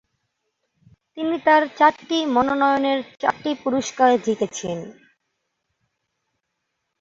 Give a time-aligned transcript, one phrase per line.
[1.17, 4.79] তিনি তার চারটি মনোনয়নের চারটি পুরস্কার জিতেছেন।